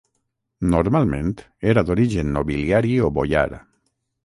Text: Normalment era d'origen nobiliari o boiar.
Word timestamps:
Normalment 0.75 1.29
era 1.75 1.85
d'origen 1.91 2.33
nobiliari 2.39 2.97
o 3.11 3.15
boiar. 3.21 3.47